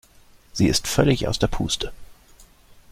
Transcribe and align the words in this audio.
Sie 0.51 0.65
ist 0.67 0.87
völlig 0.87 1.27
aus 1.27 1.37
der 1.37 1.45
Puste. 1.45 1.91